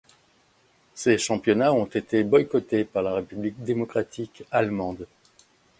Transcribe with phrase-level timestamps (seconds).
[0.95, 5.05] Ces championnats ont été boycottés par la République démocratique allemande.